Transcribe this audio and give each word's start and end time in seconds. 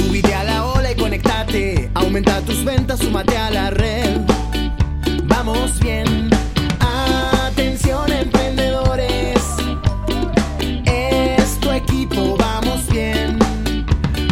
Subite 0.00 0.34
a 0.34 0.44
la 0.44 0.64
ola 0.64 0.92
y 0.92 0.94
conectate. 0.94 1.90
Aumenta 1.92 2.40
tus 2.40 2.64
ventas, 2.64 3.00
súmate 3.00 3.36
a 3.36 3.50
la 3.50 3.70
red. 3.70 4.20
Vamos 5.24 5.78
bien. 5.78 6.30
Atención, 7.46 8.10
emprendedores. 8.10 9.42
Es 10.86 11.60
tu 11.60 11.70
equipo, 11.70 12.34
vamos 12.38 12.86
bien. 12.88 13.38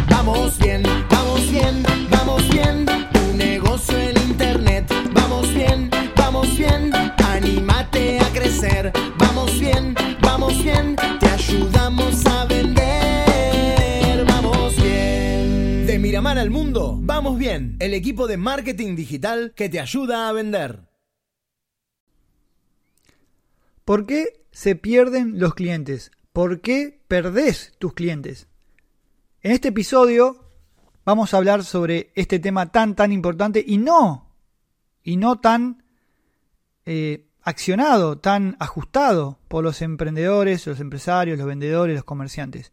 Vamos 0.09 0.57
bien, 0.57 0.81
vamos 1.07 1.51
bien, 1.51 1.83
vamos 2.09 2.49
bien. 2.49 2.85
Tu 3.13 3.37
negocio 3.37 3.95
en 3.95 4.17
internet. 4.17 4.91
Vamos 5.13 5.53
bien, 5.53 5.91
vamos 6.15 6.57
bien. 6.57 6.91
Anímate 7.17 8.19
a 8.19 8.25
crecer. 8.33 8.91
Miramar 16.39 16.47
al 16.47 16.51
mundo, 16.51 16.97
vamos 17.01 17.37
bien. 17.37 17.75
El 17.79 17.93
equipo 17.93 18.25
de 18.25 18.37
marketing 18.37 18.95
digital 18.95 19.51
que 19.55 19.67
te 19.67 19.79
ayuda 19.79 20.29
a 20.29 20.31
vender. 20.31 20.87
¿Por 23.83 24.05
qué 24.05 24.45
se 24.51 24.75
pierden 24.75 25.37
los 25.37 25.53
clientes? 25.53 26.11
¿Por 26.31 26.61
qué 26.61 27.01
perdés 27.09 27.73
tus 27.77 27.93
clientes? 27.93 28.47
En 29.41 29.51
este 29.51 29.69
episodio 29.69 30.49
vamos 31.03 31.33
a 31.33 31.37
hablar 31.37 31.65
sobre 31.65 32.13
este 32.15 32.39
tema 32.39 32.71
tan 32.71 32.95
tan 32.95 33.11
importante 33.11 33.61
y 33.65 33.77
no, 33.77 34.33
y 35.03 35.17
no 35.17 35.41
tan 35.41 35.83
eh, 36.85 37.27
accionado, 37.41 38.17
tan 38.17 38.55
ajustado 38.59 39.39
por 39.49 39.63
los 39.63 39.81
emprendedores, 39.81 40.65
los 40.67 40.79
empresarios, 40.79 41.37
los 41.37 41.47
vendedores, 41.47 41.95
los 41.95 42.05
comerciantes. 42.05 42.71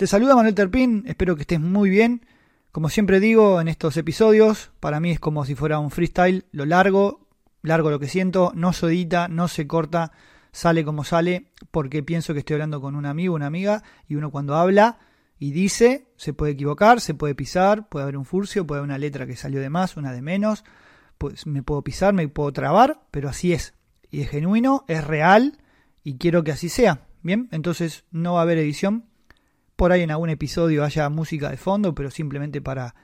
Te 0.00 0.06
saluda 0.06 0.34
Manuel 0.34 0.54
Terpín, 0.54 1.04
espero 1.06 1.36
que 1.36 1.42
estés 1.42 1.60
muy 1.60 1.90
bien. 1.90 2.24
Como 2.72 2.88
siempre 2.88 3.20
digo 3.20 3.60
en 3.60 3.68
estos 3.68 3.98
episodios, 3.98 4.70
para 4.80 4.98
mí 4.98 5.10
es 5.10 5.20
como 5.20 5.44
si 5.44 5.54
fuera 5.54 5.78
un 5.78 5.90
freestyle, 5.90 6.46
lo 6.52 6.64
largo, 6.64 7.28
largo 7.60 7.90
lo 7.90 7.98
que 7.98 8.08
siento, 8.08 8.50
no 8.54 8.72
se 8.72 8.86
edita, 8.86 9.28
no 9.28 9.46
se 9.46 9.66
corta, 9.66 10.12
sale 10.52 10.86
como 10.86 11.04
sale, 11.04 11.52
porque 11.70 12.02
pienso 12.02 12.32
que 12.32 12.38
estoy 12.38 12.54
hablando 12.54 12.80
con 12.80 12.96
un 12.96 13.04
amigo, 13.04 13.34
una 13.34 13.44
amiga, 13.44 13.82
y 14.08 14.14
uno 14.14 14.30
cuando 14.30 14.54
habla 14.54 15.00
y 15.38 15.50
dice, 15.50 16.06
se 16.16 16.32
puede 16.32 16.52
equivocar, 16.52 17.02
se 17.02 17.12
puede 17.12 17.34
pisar, 17.34 17.90
puede 17.90 18.04
haber 18.04 18.16
un 18.16 18.24
furcio, 18.24 18.66
puede 18.66 18.78
haber 18.78 18.88
una 18.88 18.96
letra 18.96 19.26
que 19.26 19.36
salió 19.36 19.60
de 19.60 19.68
más, 19.68 19.98
una 19.98 20.12
de 20.12 20.22
menos, 20.22 20.64
pues 21.18 21.46
me 21.46 21.62
puedo 21.62 21.82
pisar, 21.82 22.14
me 22.14 22.26
puedo 22.26 22.50
trabar, 22.54 23.02
pero 23.10 23.28
así 23.28 23.52
es. 23.52 23.74
Y 24.10 24.22
es 24.22 24.30
genuino, 24.30 24.86
es 24.88 25.06
real, 25.06 25.58
y 26.02 26.16
quiero 26.16 26.42
que 26.42 26.52
así 26.52 26.70
sea. 26.70 27.06
Bien, 27.22 27.50
entonces 27.52 28.06
no 28.10 28.32
va 28.32 28.38
a 28.38 28.42
haber 28.44 28.56
edición. 28.56 29.09
Por 29.80 29.92
ahí 29.92 30.02
en 30.02 30.10
algún 30.10 30.28
episodio 30.28 30.84
haya 30.84 31.08
música 31.08 31.48
de 31.48 31.56
fondo, 31.56 31.94
pero 31.94 32.10
simplemente 32.10 32.60
para 32.60 32.94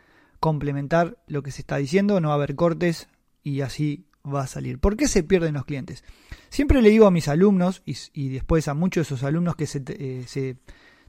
complementar 0.41 1.17
lo 1.27 1.43
que 1.43 1.51
se 1.51 1.63
está 1.63 1.79
diciendo, 1.79 2.21
no 2.21 2.29
va 2.29 2.35
a 2.35 2.37
haber 2.37 2.55
cortes 2.55 3.09
y 3.43 3.63
así 3.63 4.05
va 4.23 4.43
a 4.43 4.47
salir. 4.47 4.79
¿Por 4.79 4.99
qué 4.99 5.09
se 5.09 5.23
pierden 5.23 5.55
los 5.55 5.65
clientes? 5.65 6.05
Siempre 6.51 6.83
le 6.83 6.91
digo 6.91 7.07
a 7.07 7.11
mis 7.11 7.29
alumnos 7.29 7.83
y, 7.87 8.29
después 8.29 8.69
a 8.69 8.75
muchos 8.75 9.09
de 9.09 9.15
esos 9.15 9.27
alumnos 9.27 9.57
que 9.57 9.67
se, 9.67 9.83
eh, 9.89 10.57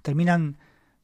terminan 0.03 0.57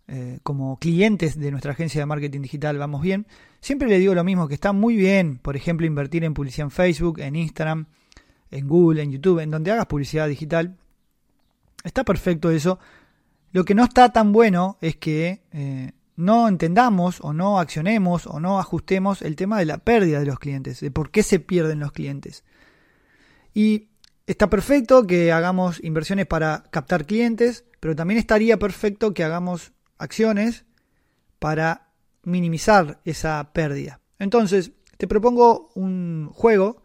eh, 0.07 0.39
como 0.43 0.79
clientes 0.79 1.37
de 1.37 1.51
nuestra 1.51 1.73
agencia 1.73 1.99
de 1.99 2.05
marketing 2.05 2.39
digital, 2.39 2.77
vamos 2.77 3.01
bien, 3.01 3.27
siempre 3.59 3.89
le 3.89 3.99
digo 3.99 4.15
lo 4.15 4.23
mismo, 4.23 4.47
que 4.47 4.53
está 4.53 4.71
muy 4.71 4.95
bien, 4.95 5.39
por 5.39 5.57
ejemplo, 5.57 5.85
invertir 5.85 6.23
en 6.23 6.33
publicidad 6.33 6.67
en 6.67 6.71
Facebook, 6.71 7.19
en 7.19 7.35
Instagram, 7.35 7.87
en 8.49 8.65
Google, 8.69 9.03
en 9.03 9.11
YouTube, 9.11 9.39
en 9.39 9.51
donde 9.51 9.71
hagas 9.71 9.87
publicidad 9.87 10.29
digital. 10.29 10.77
Está 11.83 12.05
perfecto 12.05 12.49
eso. 12.49 12.79
Lo 13.53 13.65
que 13.65 13.75
no 13.75 13.83
está 13.83 14.11
tan 14.11 14.33
bueno 14.33 14.77
es 14.81 14.97
que 14.97 15.43
eh, 15.51 15.91
no 16.15 16.47
entendamos 16.47 17.19
o 17.21 17.33
no 17.33 17.59
accionemos 17.59 18.27
o 18.27 18.39
no 18.39 18.59
ajustemos 18.59 19.21
el 19.21 19.35
tema 19.35 19.59
de 19.59 19.65
la 19.65 19.77
pérdida 19.77 20.19
de 20.19 20.25
los 20.25 20.39
clientes, 20.39 20.79
de 20.79 20.91
por 20.91 21.11
qué 21.11 21.23
se 21.23 21.39
pierden 21.39 21.79
los 21.79 21.91
clientes. 21.91 22.43
Y 23.53 23.89
está 24.27 24.49
perfecto 24.49 25.05
que 25.05 25.31
hagamos 25.31 25.83
inversiones 25.83 26.25
para 26.25 26.63
captar 26.71 27.05
clientes, 27.05 27.65
pero 27.79 27.95
también 27.95 28.19
estaría 28.19 28.57
perfecto 28.57 29.13
que 29.13 29.23
hagamos 29.23 29.71
acciones 29.97 30.65
para 31.39 31.91
minimizar 32.23 33.01
esa 33.05 33.51
pérdida. 33.53 33.99
Entonces, 34.19 34.71
te 34.97 35.07
propongo 35.07 35.69
un 35.75 36.29
juego, 36.33 36.82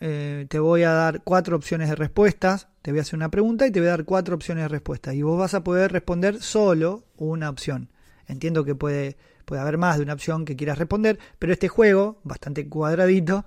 eh, 0.00 0.46
te 0.48 0.58
voy 0.58 0.82
a 0.82 0.92
dar 0.92 1.22
cuatro 1.22 1.56
opciones 1.56 1.90
de 1.90 1.94
respuestas, 1.94 2.68
te 2.80 2.90
voy 2.90 3.00
a 3.00 3.02
hacer 3.02 3.16
una 3.16 3.30
pregunta 3.30 3.66
y 3.66 3.70
te 3.70 3.80
voy 3.80 3.88
a 3.88 3.92
dar 3.92 4.04
cuatro 4.04 4.34
opciones 4.34 4.64
de 4.64 4.68
respuesta 4.68 5.12
y 5.12 5.20
vos 5.20 5.38
vas 5.38 5.52
a 5.52 5.62
poder 5.62 5.92
responder 5.92 6.42
solo 6.42 7.04
una 7.16 7.50
opción. 7.50 7.90
Entiendo 8.26 8.64
que 8.64 8.74
puede, 8.74 9.18
puede 9.44 9.60
haber 9.60 9.76
más 9.76 9.98
de 9.98 10.04
una 10.04 10.14
opción 10.14 10.46
que 10.46 10.56
quieras 10.56 10.78
responder, 10.78 11.18
pero 11.38 11.52
este 11.52 11.68
juego, 11.68 12.20
bastante 12.24 12.66
cuadradito, 12.68 13.44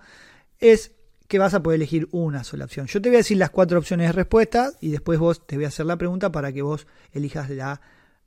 es 0.59 0.91
que 1.27 1.39
vas 1.39 1.55
a 1.55 1.63
poder 1.63 1.77
elegir 1.77 2.07
una 2.11 2.43
sola 2.43 2.65
opción. 2.65 2.85
Yo 2.85 3.01
te 3.01 3.09
voy 3.09 3.15
a 3.15 3.19
decir 3.19 3.37
las 3.37 3.49
cuatro 3.49 3.79
opciones 3.79 4.07
de 4.07 4.13
respuesta 4.13 4.71
y 4.79 4.91
después 4.91 5.17
vos 5.17 5.47
te 5.47 5.55
voy 5.55 5.65
a 5.65 5.69
hacer 5.69 5.87
la 5.87 5.97
pregunta 5.97 6.31
para 6.31 6.51
que 6.51 6.61
vos 6.61 6.85
elijas 7.11 7.49
la 7.49 7.81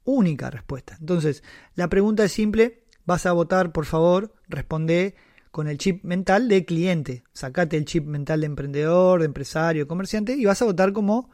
única 0.04 0.50
respuesta. 0.50 0.96
Entonces, 0.98 1.44
la 1.76 1.88
pregunta 1.88 2.24
es 2.24 2.32
simple, 2.32 2.82
vas 3.04 3.26
a 3.26 3.32
votar, 3.32 3.70
por 3.70 3.84
favor, 3.84 4.34
responde 4.48 5.14
con 5.56 5.68
el 5.68 5.78
chip 5.78 6.04
mental 6.04 6.48
de 6.48 6.66
cliente. 6.66 7.24
Sacate 7.32 7.78
el 7.78 7.86
chip 7.86 8.04
mental 8.04 8.40
de 8.40 8.46
emprendedor, 8.46 9.20
de 9.20 9.24
empresario, 9.24 9.88
comerciante 9.88 10.34
y 10.34 10.44
vas 10.44 10.60
a 10.60 10.66
votar 10.66 10.92
como 10.92 11.30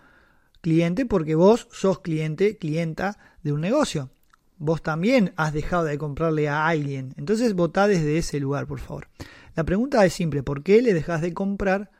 cliente 0.60 1.06
porque 1.06 1.34
vos 1.34 1.66
sos 1.72 1.98
cliente, 1.98 2.56
clienta 2.56 3.18
de 3.42 3.52
un 3.52 3.60
negocio 3.60 4.10
vos 4.58 4.80
también 4.80 5.32
has 5.34 5.52
dejado 5.52 5.82
de 5.82 5.98
comprarle 5.98 6.48
a 6.48 6.68
alguien. 6.68 7.14
Entonces 7.16 7.54
votá 7.54 7.88
desde 7.88 8.16
ese 8.16 8.38
lugar, 8.38 8.68
por 8.68 8.78
favor. 8.78 9.08
La 9.56 9.64
pregunta 9.64 10.06
es 10.06 10.12
simple, 10.12 10.44
¿por 10.44 10.62
qué 10.62 10.80
le 10.82 10.94
dejas 10.94 11.20
de 11.20 11.34
comprar 11.34 11.90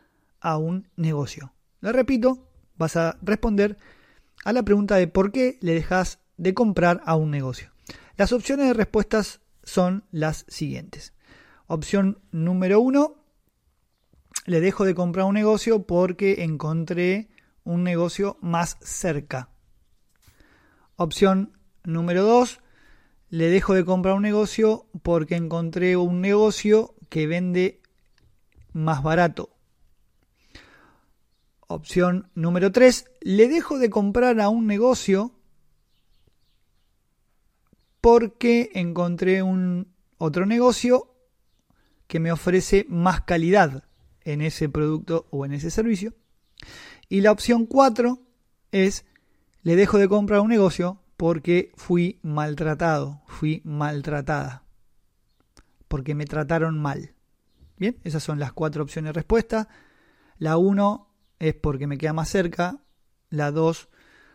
a 0.41 0.59
un 0.59 0.89
negocio? 0.95 1.53
La 1.81 1.91
repito, 1.91 2.47
vas 2.77 2.95
a 2.95 3.19
responder 3.21 3.79
a 4.45 4.53
la 4.53 4.63
pregunta 4.63 4.95
de 4.95 5.09
por 5.09 5.33
qué 5.33 5.59
le 5.61 5.75
dejas 5.75 6.21
de 6.37 6.55
comprar 6.55 7.03
a 7.05 7.17
un 7.17 7.33
negocio. 7.33 7.73
Las 8.17 8.33
opciones 8.33 8.69
de 8.69 8.75
respuestas 8.75 9.41
son 9.65 10.05
las 10.13 10.45
siguientes. 10.47 11.15
Opción 11.75 12.21
número 12.33 12.83
uno, 12.83 13.17
le 14.45 14.61
dejo 14.61 14.85
de 14.85 14.95
comprar 14.95 15.25
un 15.25 15.33
negocio 15.33 15.87
porque 15.87 16.45
encontré 16.45 17.31
un 17.65 17.83
negocio 17.83 18.37
más 18.43 18.77
cerca. 18.83 19.49
Opción 20.97 21.57
Número 21.83 22.25
2, 22.25 22.61
le 23.31 23.49
dejo 23.49 23.73
de 23.73 23.87
comprar 23.87 24.17
un 24.17 24.21
negocio 24.21 24.87
porque 25.03 25.35
encontré 25.35 25.97
un 25.97 26.21
negocio 26.21 26.95
que 27.09 27.27
vende 27.27 27.81
más 28.75 29.03
barato. 29.03 29.57
Opción 31.69 32.31
número 32.35 32.71
3, 32.71 33.07
le 33.23 33.49
dejo 33.49 33.79
de 33.79 33.89
comprar 33.89 34.39
a 34.43 34.51
un 34.51 34.67
negocio 34.67 35.33
porque 38.03 38.69
encontré 38.75 39.43
un 39.43 39.95
otro 40.19 40.45
negocio 40.45 41.12
que 42.13 42.21
me 42.21 42.31
ofrece 42.31 42.85
más 42.91 43.23
calidad 43.23 43.85
en 44.21 44.43
ese 44.43 44.69
producto 44.69 45.29
o 45.31 45.47
en 45.47 45.55
ese 45.55 45.71
servicio. 45.71 46.13
Y 47.09 47.23
la 47.23 47.33
opción 47.33 47.65
4 47.65 48.21
es 48.71 49.07
le 49.63 49.77
dejo 49.77 49.97
de 49.97 50.09
comprar 50.09 50.41
un 50.41 50.51
negocio 50.51 51.01
porque 51.17 51.73
fui 51.75 52.21
maltratado, 52.23 53.23
fui 53.29 53.63
maltratada, 53.65 54.67
porque 55.89 56.15
me 56.15 56.27
trataron 56.27 56.79
mal. 56.79 57.15
Bien, 57.79 57.97
esas 58.05 58.23
son 58.23 58.39
las 58.39 58.53
cuatro 58.53 58.83
opciones 58.83 59.09
de 59.09 59.15
respuesta. 59.15 59.71
La 60.37 60.59
1 60.59 61.09
es 61.39 61.55
porque 61.55 61.87
me 61.87 61.97
queda 61.97 62.13
más 62.13 62.29
cerca, 62.29 62.83
la 63.31 63.51
2 63.53 63.89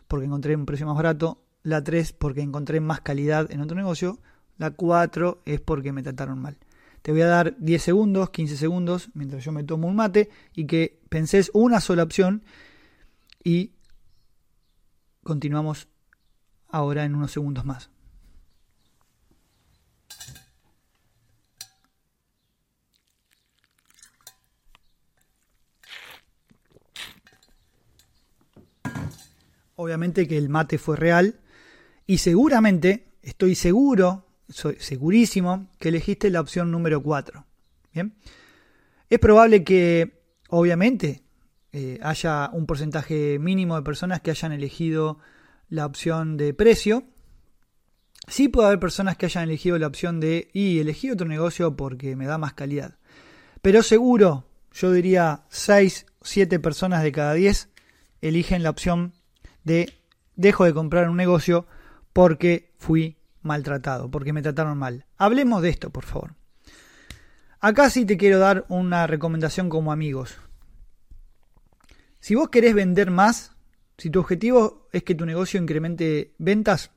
porque 0.07 0.25
encontré 0.25 0.55
un 0.55 0.65
precio 0.65 0.87
más 0.87 0.95
barato, 0.95 1.45
la 1.61 1.83
3 1.83 2.11
porque 2.13 2.41
encontré 2.41 2.79
más 2.79 3.01
calidad 3.01 3.51
en 3.51 3.61
otro 3.61 3.77
negocio, 3.77 4.19
la 4.57 4.71
4 4.71 5.43
es 5.45 5.61
porque 5.61 5.93
me 5.93 6.01
trataron 6.01 6.41
mal. 6.41 6.57
Te 7.01 7.11
voy 7.11 7.21
a 7.21 7.27
dar 7.27 7.55
10 7.59 7.81
segundos, 7.81 8.29
15 8.31 8.57
segundos, 8.57 9.09
mientras 9.13 9.43
yo 9.43 9.51
me 9.51 9.63
tomo 9.63 9.87
un 9.87 9.95
mate 9.95 10.29
y 10.53 10.65
que 10.65 10.99
penses 11.09 11.49
una 11.53 11.79
sola 11.79 12.03
opción 12.03 12.43
y 13.43 13.71
continuamos 15.23 15.87
ahora 16.67 17.05
en 17.05 17.15
unos 17.15 17.31
segundos 17.31 17.65
más. 17.65 17.89
Obviamente 29.75 30.27
que 30.27 30.37
el 30.37 30.49
mate 30.49 30.77
fue 30.77 30.97
real 30.97 31.39
y 32.07 32.17
seguramente, 32.17 33.13
estoy 33.21 33.53
seguro, 33.53 34.26
soy 34.49 34.77
segurísimo, 34.79 35.69
que 35.79 35.89
elegiste 35.89 36.29
la 36.29 36.41
opción 36.41 36.71
número 36.71 37.01
4. 37.01 37.45
Bien. 37.93 38.15
Es 39.09 39.19
probable 39.19 39.63
que, 39.63 40.21
obviamente, 40.49 41.23
eh, 41.71 41.99
haya 42.01 42.49
un 42.53 42.65
porcentaje 42.65 43.39
mínimo 43.39 43.75
de 43.75 43.81
personas 43.81 44.21
que 44.21 44.31
hayan 44.31 44.51
elegido 44.51 45.19
la 45.69 45.85
opción 45.85 46.37
de 46.37 46.53
precio. 46.53 47.03
Sí 48.27 48.47
puede 48.47 48.67
haber 48.67 48.79
personas 48.79 49.17
que 49.17 49.25
hayan 49.25 49.43
elegido 49.43 49.77
la 49.77 49.87
opción 49.87 50.19
de, 50.19 50.49
y 50.53 50.79
elegí 50.79 51.09
otro 51.11 51.27
negocio 51.27 51.75
porque 51.75 52.15
me 52.15 52.25
da 52.25 52.37
más 52.37 52.53
calidad. 52.53 52.97
Pero 53.61 53.83
seguro, 53.83 54.47
yo 54.71 54.91
diría 54.91 55.45
6, 55.49 56.05
7 56.21 56.59
personas 56.59 57.03
de 57.03 57.11
cada 57.11 57.33
10 57.33 57.69
eligen 58.21 58.63
la 58.63 58.69
opción 58.69 59.13
de 59.63 59.93
dejo 60.35 60.65
de 60.65 60.73
comprar 60.73 61.09
un 61.09 61.17
negocio 61.17 61.67
porque 62.13 62.73
fui 62.77 63.16
maltratado, 63.47 64.11
porque 64.11 64.33
me 64.33 64.43
trataron 64.43 64.77
mal. 64.77 65.05
Hablemos 65.17 65.61
de 65.63 65.69
esto, 65.69 65.89
por 65.89 66.05
favor. 66.05 66.35
Acá 67.59 67.89
sí 67.89 68.05
te 68.05 68.17
quiero 68.17 68.37
dar 68.37 68.65
una 68.69 69.07
recomendación 69.07 69.69
como 69.69 69.91
amigos. 69.91 70.37
Si 72.19 72.35
vos 72.35 72.49
querés 72.49 72.75
vender 72.75 73.09
más, 73.09 73.53
si 73.97 74.09
tu 74.09 74.19
objetivo 74.19 74.87
es 74.91 75.03
que 75.03 75.15
tu 75.15 75.25
negocio 75.25 75.59
incremente 75.59 76.35
ventas, 76.37 76.91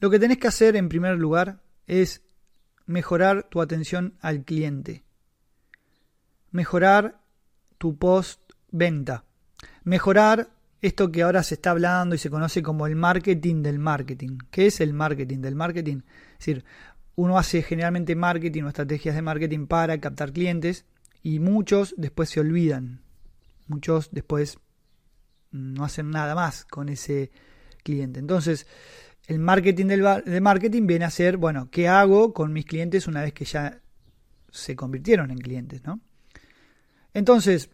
lo 0.00 0.10
que 0.10 0.18
tenés 0.18 0.38
que 0.38 0.48
hacer 0.48 0.74
en 0.76 0.88
primer 0.88 1.16
lugar 1.16 1.62
es 1.86 2.22
mejorar 2.86 3.48
tu 3.50 3.62
atención 3.62 4.18
al 4.20 4.44
cliente, 4.44 5.04
mejorar 6.50 7.20
tu 7.78 7.96
post 7.96 8.40
venta, 8.70 9.24
mejorar 9.84 10.53
esto 10.86 11.10
que 11.10 11.22
ahora 11.22 11.42
se 11.42 11.54
está 11.54 11.70
hablando 11.70 12.14
y 12.14 12.18
se 12.18 12.28
conoce 12.28 12.62
como 12.62 12.86
el 12.86 12.94
marketing 12.94 13.62
del 13.62 13.78
marketing. 13.78 14.36
¿Qué 14.50 14.66
es 14.66 14.80
el 14.80 14.92
marketing 14.92 15.38
del 15.38 15.54
marketing? 15.54 16.02
Es 16.32 16.38
decir, 16.38 16.64
uno 17.16 17.38
hace 17.38 17.62
generalmente 17.62 18.14
marketing 18.14 18.64
o 18.64 18.68
estrategias 18.68 19.14
de 19.14 19.22
marketing 19.22 19.66
para 19.66 19.98
captar 19.98 20.32
clientes 20.32 20.84
y 21.22 21.38
muchos 21.38 21.94
después 21.96 22.28
se 22.28 22.40
olvidan. 22.40 23.00
Muchos 23.66 24.10
después 24.12 24.58
no 25.52 25.84
hacen 25.84 26.10
nada 26.10 26.34
más 26.34 26.66
con 26.66 26.90
ese 26.90 27.30
cliente. 27.82 28.20
Entonces, 28.20 28.66
el 29.26 29.38
marketing 29.38 29.86
del 29.86 30.22
de 30.26 30.40
marketing 30.42 30.86
viene 30.86 31.06
a 31.06 31.10
ser, 31.10 31.38
bueno, 31.38 31.70
¿qué 31.70 31.88
hago 31.88 32.34
con 32.34 32.52
mis 32.52 32.66
clientes 32.66 33.06
una 33.06 33.22
vez 33.22 33.32
que 33.32 33.46
ya 33.46 33.80
se 34.50 34.76
convirtieron 34.76 35.30
en 35.30 35.38
clientes, 35.38 35.82
¿no? 35.84 36.00
Entonces, 37.14 37.70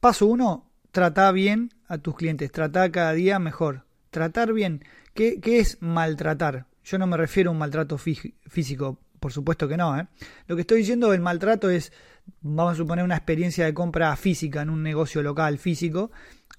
paso 0.00 0.26
uno, 0.26 0.65
trata 0.96 1.30
bien 1.30 1.74
a 1.88 1.98
tus 1.98 2.16
clientes, 2.16 2.50
trata 2.50 2.90
cada 2.90 3.12
día 3.12 3.38
mejor. 3.38 3.84
Tratar 4.08 4.54
bien. 4.54 4.82
¿Qué, 5.12 5.42
qué 5.42 5.58
es 5.58 5.76
maltratar? 5.82 6.64
Yo 6.84 6.96
no 6.96 7.06
me 7.06 7.18
refiero 7.18 7.50
a 7.50 7.52
un 7.52 7.58
maltrato 7.58 7.98
físico, 7.98 8.98
por 9.20 9.30
supuesto 9.30 9.68
que 9.68 9.76
no. 9.76 10.00
¿eh? 10.00 10.06
Lo 10.46 10.56
que 10.56 10.62
estoy 10.62 10.78
diciendo 10.78 11.10
del 11.10 11.20
maltrato 11.20 11.68
es, 11.68 11.92
vamos 12.40 12.72
a 12.72 12.76
suponer, 12.76 13.04
una 13.04 13.16
experiencia 13.16 13.66
de 13.66 13.74
compra 13.74 14.16
física 14.16 14.62
en 14.62 14.70
un 14.70 14.82
negocio 14.82 15.22
local 15.22 15.58
físico. 15.58 16.12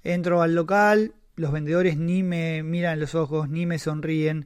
Entro 0.03 0.43
al 0.43 0.53
local, 0.53 1.15
los 1.35 1.51
vendedores 1.51 1.97
ni 1.97 2.21
me 2.21 2.61
miran 2.61 2.99
los 2.99 3.15
ojos, 3.15 3.49
ni 3.49 3.65
me 3.65 3.79
sonríen, 3.79 4.45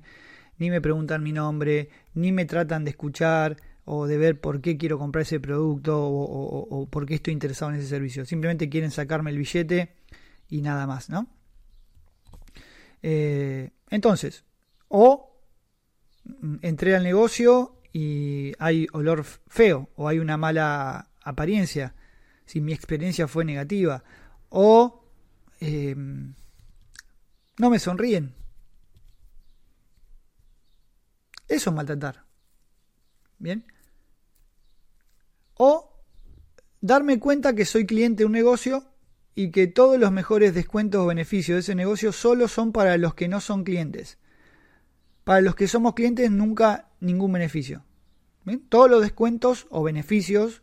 ni 0.57 0.69
me 0.69 0.79
preguntan 0.79 1.21
mi 1.21 1.33
nombre, 1.33 1.89
ni 2.13 2.31
me 2.31 2.45
tratan 2.45 2.85
de 2.85 2.91
escuchar 2.91 3.57
o 3.86 4.07
de 4.07 4.18
ver 4.18 4.39
por 4.39 4.62
qué 4.62 4.78
quiero 4.78 4.98
comprar 5.00 5.24
ese 5.24 5.39
producto 5.39 6.00
o, 6.01 6.88
por 6.89 7.06
qué 7.06 7.16
estoy 7.16 7.33
interesado 7.33 7.72
en 7.72 7.80
ese 7.80 7.88
servicio. 7.88 8.25
Simplemente 8.25 8.69
quieren 8.69 8.92
sacarme 8.92 9.31
el 9.31 9.38
billete 9.38 9.95
y 10.50 10.62
nada 10.62 10.88
más, 10.88 11.10
¿no? 11.10 11.28
Eh, 13.01 13.72
entonces, 13.89 14.44
o 14.88 15.31
Mm, 16.24 16.57
entré 16.62 16.95
al 16.95 17.04
negocio 17.04 17.81
y 17.94 18.54
hay 18.60 18.88
olor 18.94 19.24
feo 19.24 19.89
o 19.95 20.07
hay 20.07 20.19
una 20.19 20.38
mala 20.38 21.10
apariencia, 21.24 21.95
si 22.45 22.62
mi 22.62 22.74
experiencia 22.74 23.28
fue 23.28 23.45
negativa, 23.45 24.04
o 24.50 25.04
em, 25.60 26.33
no 27.57 27.69
me 27.69 27.80
sonríen. 27.80 28.33
Eso 31.48 31.69
es 31.69 31.75
maltratar. 31.75 32.25
¿Bien? 33.41 33.65
O 35.55 35.91
darme 36.79 37.19
cuenta 37.19 37.55
que 37.55 37.65
soy 37.65 37.85
cliente 37.85 38.21
de 38.21 38.25
un 38.27 38.31
negocio 38.31 38.85
y 39.33 39.49
que 39.49 39.65
todos 39.65 39.99
los 39.99 40.11
mejores 40.11 40.53
descuentos 40.53 41.01
o 41.01 41.07
beneficios 41.07 41.55
de 41.55 41.59
ese 41.61 41.75
negocio 41.75 42.11
solo 42.11 42.47
son 42.47 42.71
para 42.71 42.97
los 42.97 43.15
que 43.15 43.27
no 43.27 43.41
son 43.41 43.63
clientes. 43.63 44.19
Para 45.23 45.41
los 45.41 45.55
que 45.55 45.67
somos 45.67 45.95
clientes 45.95 46.29
nunca 46.29 46.89
ningún 46.99 47.31
beneficio. 47.33 47.83
Todos 48.69 48.89
los 48.89 49.01
descuentos 49.01 49.65
o 49.69 49.83
beneficios 49.83 50.61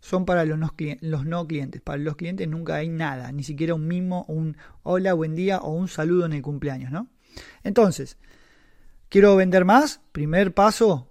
son 0.00 0.24
para 0.24 0.44
los 0.44 0.58
no, 0.58 0.74
los 1.00 1.26
no, 1.26 1.46
clientes. 1.46 1.80
Para 1.80 1.98
los 1.98 2.16
clientes 2.16 2.48
nunca 2.48 2.76
hay 2.76 2.88
nada, 2.88 3.30
ni 3.30 3.44
siquiera 3.44 3.74
un 3.74 3.86
mimo, 3.86 4.24
un 4.26 4.56
hola, 4.82 5.12
buen 5.12 5.34
día 5.36 5.58
o 5.58 5.72
un 5.72 5.88
saludo 5.88 6.26
en 6.26 6.32
el 6.32 6.42
cumpleaños, 6.42 6.90
¿no? 6.90 7.08
Entonces, 7.62 8.16
quiero 9.08 9.36
vender 9.36 9.64
más. 9.64 10.00
Primer 10.12 10.54
paso, 10.54 11.09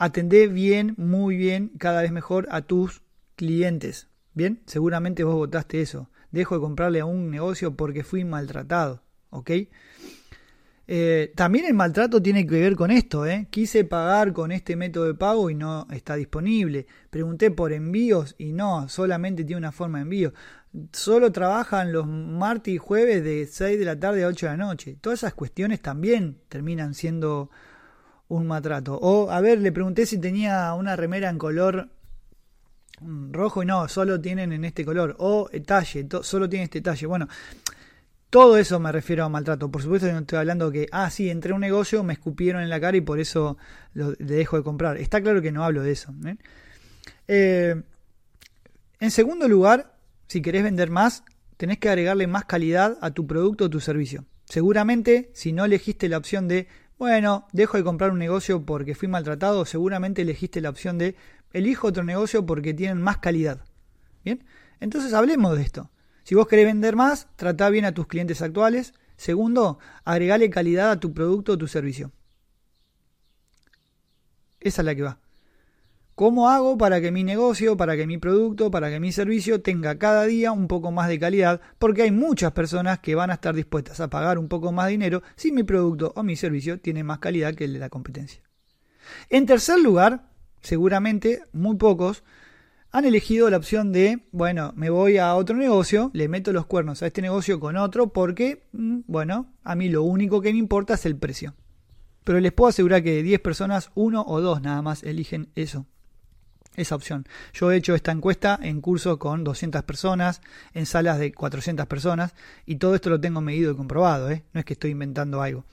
atender 0.00 0.48
bien, 0.48 0.94
muy 0.96 1.36
bien, 1.36 1.72
cada 1.78 2.00
vez 2.00 2.10
mejor 2.10 2.48
a 2.50 2.62
tus 2.62 3.02
clientes. 3.36 4.08
Bien, 4.32 4.62
seguramente 4.64 5.24
vos 5.24 5.34
votaste 5.34 5.82
eso. 5.82 6.08
Dejo 6.32 6.54
de 6.54 6.62
comprarle 6.62 7.00
a 7.00 7.04
un 7.04 7.30
negocio 7.30 7.76
porque 7.76 8.02
fui 8.02 8.24
maltratado, 8.24 9.02
¿ok? 9.28 9.50
Eh, 10.92 11.32
también 11.36 11.66
el 11.66 11.74
maltrato 11.74 12.20
tiene 12.22 12.46
que 12.46 12.58
ver 12.58 12.76
con 12.76 12.90
esto. 12.90 13.26
¿eh? 13.26 13.46
Quise 13.50 13.84
pagar 13.84 14.32
con 14.32 14.52
este 14.52 14.74
método 14.74 15.04
de 15.04 15.14
pago 15.14 15.50
y 15.50 15.54
no 15.54 15.86
está 15.90 16.16
disponible. 16.16 16.86
Pregunté 17.10 17.50
por 17.50 17.72
envíos 17.74 18.34
y 18.38 18.52
no, 18.52 18.88
solamente 18.88 19.44
tiene 19.44 19.58
una 19.58 19.70
forma 19.70 19.98
de 19.98 20.02
envío. 20.02 20.32
Solo 20.92 21.30
trabajan 21.30 21.92
los 21.92 22.06
martes 22.06 22.72
y 22.72 22.78
jueves 22.78 23.22
de 23.22 23.46
6 23.46 23.78
de 23.78 23.84
la 23.84 24.00
tarde 24.00 24.24
a 24.24 24.28
8 24.28 24.46
de 24.46 24.52
la 24.52 24.64
noche. 24.64 24.96
Todas 25.00 25.20
esas 25.20 25.34
cuestiones 25.34 25.82
también 25.82 26.38
terminan 26.48 26.94
siendo 26.94 27.50
un 28.30 28.46
maltrato. 28.46 28.96
O, 28.96 29.30
a 29.30 29.40
ver, 29.40 29.58
le 29.58 29.72
pregunté 29.72 30.06
si 30.06 30.18
tenía 30.18 30.72
una 30.74 30.96
remera 30.96 31.28
en 31.28 31.38
color 31.38 31.88
rojo 33.30 33.62
y 33.62 33.66
no, 33.66 33.88
solo 33.88 34.20
tienen 34.20 34.52
en 34.52 34.64
este 34.64 34.84
color. 34.84 35.16
O 35.18 35.50
talle, 35.66 36.06
solo 36.22 36.48
tiene 36.48 36.64
este 36.64 36.80
talle. 36.80 37.06
Bueno, 37.06 37.28
todo 38.30 38.56
eso 38.56 38.78
me 38.78 38.92
refiero 38.92 39.24
a 39.24 39.28
maltrato. 39.28 39.70
Por 39.70 39.82
supuesto 39.82 40.10
no 40.12 40.20
estoy 40.20 40.38
hablando 40.38 40.70
que, 40.70 40.86
ah, 40.92 41.10
sí, 41.10 41.28
entré 41.28 41.52
a 41.52 41.56
un 41.56 41.60
negocio, 41.60 42.04
me 42.04 42.12
escupieron 42.12 42.62
en 42.62 42.70
la 42.70 42.80
cara 42.80 42.96
y 42.96 43.00
por 43.00 43.18
eso 43.18 43.58
le 43.94 44.14
dejo 44.18 44.56
de 44.56 44.62
comprar. 44.62 44.96
Está 44.96 45.20
claro 45.20 45.42
que 45.42 45.50
no 45.50 45.64
hablo 45.64 45.82
de 45.82 45.90
eso. 45.90 46.14
¿eh? 46.24 46.36
Eh, 47.26 47.82
en 49.00 49.10
segundo 49.10 49.48
lugar, 49.48 49.96
si 50.28 50.40
querés 50.40 50.62
vender 50.62 50.90
más, 50.90 51.24
tenés 51.56 51.78
que 51.78 51.88
agregarle 51.88 52.28
más 52.28 52.44
calidad 52.44 52.96
a 53.00 53.10
tu 53.10 53.26
producto 53.26 53.64
o 53.64 53.70
tu 53.70 53.80
servicio. 53.80 54.24
Seguramente, 54.44 55.30
si 55.34 55.52
no 55.52 55.64
elegiste 55.64 56.08
la 56.08 56.18
opción 56.18 56.46
de, 56.46 56.68
bueno, 57.00 57.48
dejo 57.54 57.78
de 57.78 57.82
comprar 57.82 58.10
un 58.10 58.18
negocio 58.18 58.66
porque 58.66 58.94
fui 58.94 59.08
maltratado, 59.08 59.64
seguramente 59.64 60.20
elegiste 60.20 60.60
la 60.60 60.68
opción 60.68 60.98
de, 60.98 61.16
elijo 61.54 61.86
otro 61.86 62.04
negocio 62.04 62.44
porque 62.44 62.74
tienen 62.74 63.00
más 63.00 63.16
calidad. 63.16 63.64
Bien, 64.22 64.44
entonces 64.80 65.14
hablemos 65.14 65.56
de 65.56 65.62
esto. 65.62 65.90
Si 66.24 66.34
vos 66.34 66.46
querés 66.46 66.66
vender 66.66 66.96
más, 66.96 67.26
trata 67.36 67.70
bien 67.70 67.86
a 67.86 67.94
tus 67.94 68.06
clientes 68.06 68.42
actuales. 68.42 68.92
Segundo, 69.16 69.78
agregale 70.04 70.50
calidad 70.50 70.90
a 70.90 71.00
tu 71.00 71.14
producto 71.14 71.52
o 71.52 71.58
tu 71.58 71.68
servicio. 71.68 72.12
Esa 74.60 74.82
es 74.82 74.84
la 74.84 74.94
que 74.94 75.00
va. 75.00 75.18
¿Cómo 76.20 76.50
hago 76.50 76.76
para 76.76 77.00
que 77.00 77.10
mi 77.10 77.24
negocio, 77.24 77.78
para 77.78 77.96
que 77.96 78.06
mi 78.06 78.18
producto, 78.18 78.70
para 78.70 78.90
que 78.90 79.00
mi 79.00 79.10
servicio 79.10 79.62
tenga 79.62 79.98
cada 79.98 80.26
día 80.26 80.52
un 80.52 80.68
poco 80.68 80.90
más 80.90 81.08
de 81.08 81.18
calidad? 81.18 81.62
Porque 81.78 82.02
hay 82.02 82.10
muchas 82.10 82.52
personas 82.52 82.98
que 82.98 83.14
van 83.14 83.30
a 83.30 83.36
estar 83.36 83.54
dispuestas 83.54 84.00
a 84.00 84.10
pagar 84.10 84.38
un 84.38 84.46
poco 84.46 84.70
más 84.70 84.84
de 84.84 84.92
dinero 84.92 85.22
si 85.34 85.50
mi 85.50 85.62
producto 85.62 86.12
o 86.14 86.22
mi 86.22 86.36
servicio 86.36 86.78
tiene 86.78 87.04
más 87.04 87.20
calidad 87.20 87.54
que 87.54 87.64
el 87.64 87.72
de 87.72 87.78
la 87.78 87.88
competencia. 87.88 88.42
En 89.30 89.46
tercer 89.46 89.80
lugar, 89.80 90.28
seguramente 90.60 91.44
muy 91.54 91.76
pocos 91.76 92.22
han 92.90 93.06
elegido 93.06 93.48
la 93.48 93.56
opción 93.56 93.90
de, 93.90 94.26
bueno, 94.30 94.74
me 94.76 94.90
voy 94.90 95.16
a 95.16 95.34
otro 95.34 95.56
negocio, 95.56 96.10
le 96.12 96.28
meto 96.28 96.52
los 96.52 96.66
cuernos 96.66 97.02
a 97.02 97.06
este 97.06 97.22
negocio 97.22 97.58
con 97.60 97.78
otro 97.78 98.12
porque, 98.12 98.66
mm, 98.72 99.04
bueno, 99.06 99.54
a 99.64 99.74
mí 99.74 99.88
lo 99.88 100.02
único 100.02 100.42
que 100.42 100.52
me 100.52 100.58
importa 100.58 100.92
es 100.92 101.06
el 101.06 101.16
precio. 101.16 101.54
Pero 102.24 102.40
les 102.40 102.52
puedo 102.52 102.68
asegurar 102.68 103.02
que 103.02 103.14
de 103.14 103.22
10 103.22 103.40
personas, 103.40 103.90
uno 103.94 104.22
o 104.28 104.42
dos 104.42 104.60
nada 104.60 104.82
más 104.82 105.02
eligen 105.02 105.48
eso, 105.54 105.86
esa 106.80 106.94
opción. 106.94 107.26
Yo 107.52 107.70
he 107.70 107.76
hecho 107.76 107.94
esta 107.94 108.12
encuesta 108.12 108.58
en 108.62 108.80
cursos 108.80 109.18
con 109.18 109.44
200 109.44 109.82
personas, 109.84 110.40
en 110.74 110.86
salas 110.86 111.18
de 111.18 111.32
400 111.32 111.86
personas, 111.86 112.34
y 112.66 112.76
todo 112.76 112.94
esto 112.94 113.10
lo 113.10 113.20
tengo 113.20 113.40
medido 113.40 113.72
y 113.72 113.76
comprobado, 113.76 114.30
¿eh? 114.30 114.44
no 114.52 114.60
es 114.60 114.66
que 114.66 114.74
estoy 114.74 114.90
inventando 114.90 115.42
algo. 115.42 115.64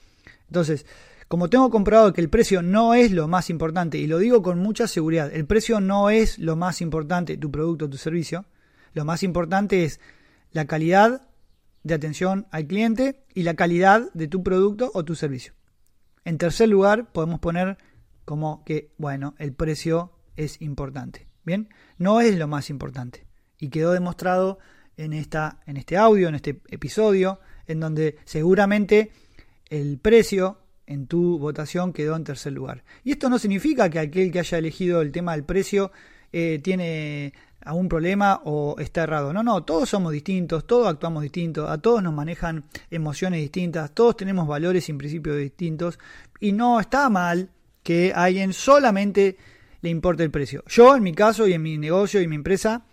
Entonces, 0.48 0.86
como 1.28 1.50
tengo 1.50 1.68
comprobado 1.70 2.12
que 2.12 2.20
el 2.20 2.30
precio 2.30 2.62
no 2.62 2.94
es 2.94 3.12
lo 3.12 3.28
más 3.28 3.50
importante, 3.50 3.98
y 3.98 4.06
lo 4.06 4.18
digo 4.18 4.42
con 4.42 4.58
mucha 4.58 4.86
seguridad, 4.86 5.30
el 5.32 5.46
precio 5.46 5.80
no 5.80 6.10
es 6.10 6.38
lo 6.38 6.56
más 6.56 6.80
importante, 6.80 7.36
tu 7.36 7.50
producto 7.50 7.84
o 7.84 7.90
tu 7.90 7.98
servicio, 7.98 8.46
lo 8.94 9.04
más 9.04 9.22
importante 9.22 9.84
es 9.84 10.00
la 10.52 10.66
calidad 10.66 11.28
de 11.82 11.94
atención 11.94 12.46
al 12.50 12.66
cliente 12.66 13.24
y 13.34 13.42
la 13.42 13.54
calidad 13.54 14.10
de 14.14 14.28
tu 14.28 14.42
producto 14.42 14.90
o 14.94 15.04
tu 15.04 15.14
servicio. 15.14 15.52
En 16.24 16.38
tercer 16.38 16.68
lugar, 16.68 17.12
podemos 17.12 17.40
poner 17.40 17.78
como 18.24 18.64
que, 18.64 18.90
bueno, 18.98 19.34
el 19.38 19.52
precio 19.52 20.12
es 20.38 20.62
importante. 20.62 21.26
Bien, 21.44 21.68
no 21.98 22.20
es 22.20 22.38
lo 22.38 22.46
más 22.48 22.70
importante. 22.70 23.26
Y 23.58 23.68
quedó 23.68 23.92
demostrado 23.92 24.58
en, 24.96 25.12
esta, 25.12 25.60
en 25.66 25.76
este 25.76 25.96
audio, 25.96 26.28
en 26.28 26.36
este 26.36 26.60
episodio, 26.68 27.40
en 27.66 27.80
donde 27.80 28.16
seguramente 28.24 29.10
el 29.68 29.98
precio 29.98 30.58
en 30.86 31.06
tu 31.06 31.38
votación 31.38 31.92
quedó 31.92 32.16
en 32.16 32.24
tercer 32.24 32.52
lugar. 32.52 32.84
Y 33.04 33.12
esto 33.12 33.28
no 33.28 33.38
significa 33.38 33.90
que 33.90 33.98
aquel 33.98 34.30
que 34.30 34.38
haya 34.38 34.58
elegido 34.58 35.02
el 35.02 35.12
tema 35.12 35.32
del 35.32 35.44
precio 35.44 35.90
eh, 36.32 36.60
tiene 36.62 37.34
algún 37.60 37.88
problema 37.88 38.40
o 38.44 38.76
está 38.78 39.02
errado. 39.02 39.32
No, 39.32 39.42
no, 39.42 39.64
todos 39.64 39.88
somos 39.88 40.12
distintos, 40.12 40.66
todos 40.66 40.86
actuamos 40.86 41.22
distintos, 41.22 41.68
a 41.68 41.78
todos 41.78 42.02
nos 42.02 42.14
manejan 42.14 42.64
emociones 42.90 43.40
distintas, 43.40 43.92
todos 43.92 44.16
tenemos 44.16 44.46
valores 44.46 44.88
y 44.88 44.92
principios 44.94 45.36
distintos 45.36 45.98
y 46.40 46.52
no 46.52 46.80
está 46.80 47.10
mal 47.10 47.50
que 47.82 48.12
alguien 48.14 48.52
solamente 48.52 49.36
le 49.80 49.90
importe 49.90 50.22
el 50.22 50.30
precio. 50.30 50.64
Yo 50.66 50.96
en 50.96 51.02
mi 51.02 51.12
caso 51.12 51.46
y 51.46 51.52
en 51.52 51.62
mi 51.62 51.78
negocio 51.78 52.20
y 52.20 52.28
mi 52.28 52.36
empresa 52.36 52.84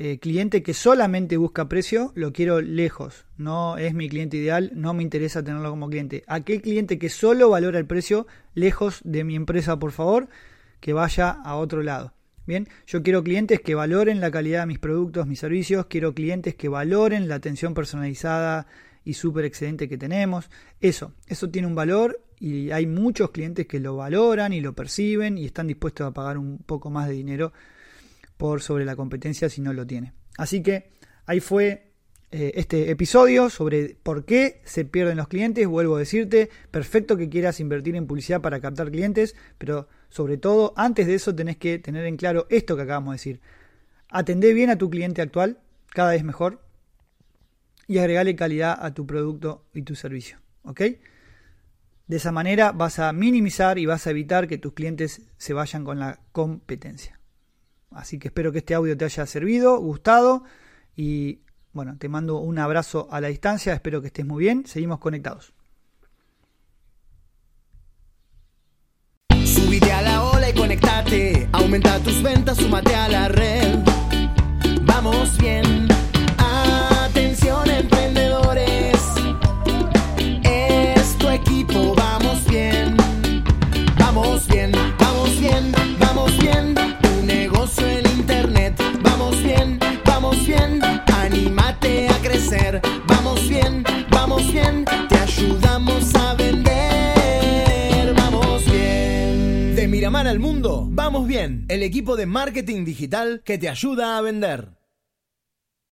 eh, 0.00 0.20
cliente 0.20 0.62
que 0.62 0.74
solamente 0.74 1.36
busca 1.36 1.68
precio, 1.68 2.12
lo 2.14 2.32
quiero 2.32 2.60
lejos. 2.60 3.26
No 3.36 3.76
es 3.78 3.94
mi 3.94 4.08
cliente 4.08 4.36
ideal, 4.36 4.70
no 4.74 4.94
me 4.94 5.02
interesa 5.02 5.42
tenerlo 5.42 5.70
como 5.70 5.88
cliente. 5.88 6.22
Aquel 6.28 6.62
cliente 6.62 7.00
que 7.00 7.08
solo 7.08 7.50
valora 7.50 7.80
el 7.80 7.86
precio, 7.86 8.28
lejos 8.54 9.00
de 9.02 9.24
mi 9.24 9.34
empresa, 9.34 9.80
por 9.80 9.90
favor, 9.90 10.28
que 10.78 10.92
vaya 10.92 11.30
a 11.30 11.56
otro 11.56 11.82
lado. 11.82 12.14
Bien, 12.46 12.68
yo 12.86 13.02
quiero 13.02 13.24
clientes 13.24 13.60
que 13.60 13.74
valoren 13.74 14.20
la 14.20 14.30
calidad 14.30 14.60
de 14.60 14.66
mis 14.66 14.78
productos, 14.78 15.26
mis 15.26 15.40
servicios, 15.40 15.86
quiero 15.86 16.14
clientes 16.14 16.54
que 16.54 16.68
valoren 16.68 17.28
la 17.28 17.34
atención 17.34 17.74
personalizada 17.74 18.68
y 19.08 19.14
súper 19.14 19.46
excelente 19.46 19.88
que 19.88 19.96
tenemos. 19.96 20.50
Eso, 20.82 21.14
eso 21.26 21.48
tiene 21.48 21.66
un 21.66 21.74
valor 21.74 22.22
y 22.38 22.70
hay 22.72 22.86
muchos 22.86 23.30
clientes 23.30 23.66
que 23.66 23.80
lo 23.80 23.96
valoran 23.96 24.52
y 24.52 24.60
lo 24.60 24.74
perciben 24.74 25.38
y 25.38 25.46
están 25.46 25.66
dispuestos 25.66 26.06
a 26.06 26.10
pagar 26.12 26.36
un 26.36 26.58
poco 26.58 26.90
más 26.90 27.08
de 27.08 27.14
dinero 27.14 27.54
por 28.36 28.60
sobre 28.60 28.84
la 28.84 28.96
competencia 28.96 29.48
si 29.48 29.62
no 29.62 29.72
lo 29.72 29.86
tiene. 29.86 30.12
Así 30.36 30.62
que 30.62 30.90
ahí 31.24 31.40
fue 31.40 31.90
eh, 32.30 32.52
este 32.56 32.90
episodio 32.90 33.48
sobre 33.48 33.96
por 34.02 34.26
qué 34.26 34.60
se 34.66 34.84
pierden 34.84 35.16
los 35.16 35.28
clientes. 35.28 35.66
Vuelvo 35.66 35.96
a 35.96 36.00
decirte, 36.00 36.50
perfecto 36.70 37.16
que 37.16 37.30
quieras 37.30 37.60
invertir 37.60 37.96
en 37.96 38.06
publicidad 38.06 38.42
para 38.42 38.60
captar 38.60 38.90
clientes, 38.90 39.34
pero 39.56 39.88
sobre 40.10 40.36
todo 40.36 40.74
antes 40.76 41.06
de 41.06 41.14
eso 41.14 41.34
tenés 41.34 41.56
que 41.56 41.78
tener 41.78 42.04
en 42.04 42.18
claro 42.18 42.46
esto 42.50 42.76
que 42.76 42.82
acabamos 42.82 43.12
de 43.12 43.16
decir. 43.16 43.40
Atendé 44.10 44.52
bien 44.52 44.68
a 44.68 44.76
tu 44.76 44.90
cliente 44.90 45.22
actual, 45.22 45.60
cada 45.94 46.10
vez 46.10 46.24
mejor, 46.24 46.67
y 47.88 47.98
agregale 47.98 48.36
calidad 48.36 48.78
a 48.80 48.94
tu 48.94 49.06
producto 49.06 49.64
y 49.74 49.82
tu 49.82 49.96
servicio. 49.96 50.38
¿Ok? 50.62 50.82
De 52.06 52.16
esa 52.16 52.30
manera 52.30 52.72
vas 52.72 52.98
a 53.00 53.12
minimizar 53.12 53.78
y 53.78 53.86
vas 53.86 54.06
a 54.06 54.10
evitar 54.10 54.46
que 54.46 54.58
tus 54.58 54.74
clientes 54.74 55.22
se 55.36 55.54
vayan 55.54 55.84
con 55.84 55.98
la 55.98 56.20
competencia. 56.32 57.18
Así 57.90 58.18
que 58.18 58.28
espero 58.28 58.52
que 58.52 58.58
este 58.58 58.74
audio 58.74 58.96
te 58.96 59.04
haya 59.04 59.26
servido, 59.26 59.78
gustado 59.78 60.44
y 60.94 61.40
bueno, 61.72 61.96
te 61.98 62.08
mando 62.08 62.38
un 62.38 62.58
abrazo 62.58 63.08
a 63.10 63.20
la 63.20 63.28
distancia, 63.28 63.72
espero 63.72 64.00
que 64.00 64.08
estés 64.08 64.26
muy 64.26 64.42
bien, 64.42 64.66
seguimos 64.66 64.98
conectados. 64.98 65.52
Subite 69.44 69.92
a 69.92 70.02
la 70.02 70.24
ola 70.24 70.50
y 70.50 70.54
conectate, 70.54 71.48
aumenta 71.52 71.98
tus 72.00 72.22
ventas, 72.22 72.56
súmate 72.58 72.94
a 72.94 73.08
la 73.08 73.28
red. 73.28 73.78
Vamos 74.82 75.38
bien, 75.38 75.88
el 101.68 101.82
equipo 101.82 102.16
de 102.16 102.26
marketing 102.26 102.84
digital 102.84 103.42
que 103.44 103.58
te 103.58 103.68
ayuda 103.68 104.18
a 104.18 104.22
vender. 104.22 104.77